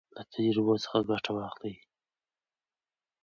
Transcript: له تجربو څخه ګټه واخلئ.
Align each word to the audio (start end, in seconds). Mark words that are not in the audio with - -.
له 0.15 0.23
تجربو 0.33 0.75
څخه 0.83 0.97
ګټه 1.09 1.31
واخلئ. 1.37 1.75